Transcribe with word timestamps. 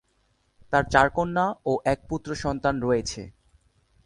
তার 0.73 0.83
চার 0.93 1.07
কন্যা 1.09 1.45
ও 1.65 1.73
এক 1.85 1.99
পুত্র 2.09 2.29
সন্তান 2.35 2.75
রয়েছে। 2.81 3.21